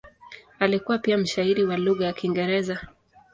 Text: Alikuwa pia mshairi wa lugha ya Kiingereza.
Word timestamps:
Alikuwa 0.59 0.97
pia 0.97 1.17
mshairi 1.17 1.63
wa 1.65 1.77
lugha 1.77 2.05
ya 2.05 2.13
Kiingereza. 2.13 2.87